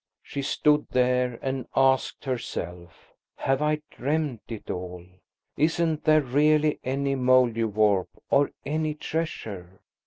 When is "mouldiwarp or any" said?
7.15-8.95